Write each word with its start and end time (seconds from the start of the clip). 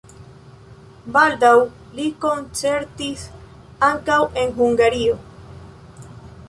Baldaŭ 1.17 1.51
li 1.99 2.05
koncertis 2.25 3.27
ankaŭ 3.91 4.19
en 4.45 4.57
Hungario. 4.61 5.21